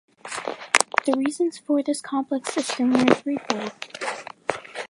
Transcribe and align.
The 1.05 1.13
reasons 1.15 1.59
for 1.59 1.83
this 1.83 2.01
complex 2.01 2.51
system 2.53 2.91
were 2.91 3.13
threefold. 3.13 3.71